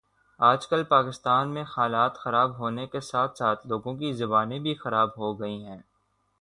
[0.39, 5.09] آج کل پاکستان میں حالات خراب ہونے کے ساتھ ساتھ لوگوں کی زبانیں بھی خراب
[5.17, 5.79] ہو گئی ہیں